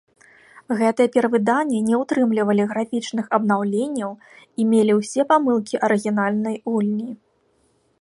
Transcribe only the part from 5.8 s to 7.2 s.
арыгінальнай гульні.